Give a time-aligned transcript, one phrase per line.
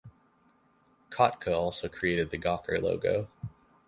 [1.11, 3.27] Kottke also created the Gawker logo.